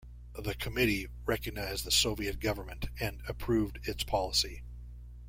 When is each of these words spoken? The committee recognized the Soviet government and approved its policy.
The 0.33 0.55
committee 0.55 1.09
recognized 1.27 1.85
the 1.85 1.91
Soviet 1.91 2.39
government 2.39 2.87
and 2.99 3.21
approved 3.27 3.87
its 3.87 4.03
policy. 4.03 4.63